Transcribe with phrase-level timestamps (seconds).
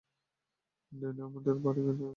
[0.91, 2.09] Danny, আমরা আমাদের গাড়ি নিয়ে যাব না কেন?